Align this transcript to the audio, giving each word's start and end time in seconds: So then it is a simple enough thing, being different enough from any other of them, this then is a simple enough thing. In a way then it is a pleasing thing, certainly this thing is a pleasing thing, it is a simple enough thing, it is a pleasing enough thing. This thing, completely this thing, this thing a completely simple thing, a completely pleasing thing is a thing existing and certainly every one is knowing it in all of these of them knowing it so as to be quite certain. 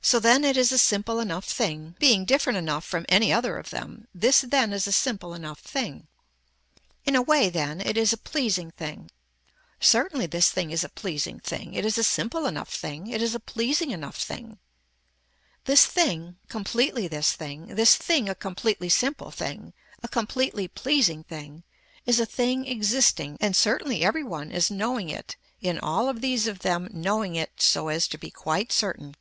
So 0.00 0.18
then 0.18 0.42
it 0.42 0.56
is 0.56 0.72
a 0.72 0.78
simple 0.78 1.20
enough 1.20 1.44
thing, 1.44 1.94
being 1.98 2.24
different 2.24 2.56
enough 2.56 2.86
from 2.86 3.04
any 3.10 3.30
other 3.30 3.58
of 3.58 3.68
them, 3.68 4.08
this 4.14 4.40
then 4.40 4.72
is 4.72 4.86
a 4.86 4.92
simple 4.92 5.34
enough 5.34 5.58
thing. 5.60 6.06
In 7.04 7.14
a 7.14 7.20
way 7.20 7.50
then 7.50 7.82
it 7.82 7.98
is 7.98 8.10
a 8.14 8.16
pleasing 8.16 8.70
thing, 8.70 9.10
certainly 9.80 10.24
this 10.24 10.50
thing 10.50 10.70
is 10.70 10.82
a 10.82 10.88
pleasing 10.88 11.40
thing, 11.40 11.74
it 11.74 11.84
is 11.84 11.98
a 11.98 12.02
simple 12.02 12.46
enough 12.46 12.70
thing, 12.72 13.08
it 13.08 13.20
is 13.20 13.34
a 13.34 13.40
pleasing 13.40 13.90
enough 13.90 14.16
thing. 14.16 14.56
This 15.66 15.84
thing, 15.84 16.38
completely 16.48 17.06
this 17.06 17.32
thing, 17.32 17.74
this 17.74 17.94
thing 17.96 18.30
a 18.30 18.34
completely 18.34 18.88
simple 18.88 19.30
thing, 19.30 19.74
a 20.02 20.08
completely 20.08 20.68
pleasing 20.68 21.22
thing 21.22 21.64
is 22.06 22.18
a 22.18 22.24
thing 22.24 22.66
existing 22.66 23.36
and 23.42 23.54
certainly 23.54 24.02
every 24.04 24.24
one 24.24 24.52
is 24.52 24.70
knowing 24.70 25.10
it 25.10 25.36
in 25.60 25.78
all 25.78 26.08
of 26.08 26.22
these 26.22 26.46
of 26.46 26.60
them 26.60 26.88
knowing 26.94 27.34
it 27.36 27.60
so 27.60 27.88
as 27.88 28.08
to 28.08 28.16
be 28.16 28.30
quite 28.30 28.72
certain. 28.72 29.14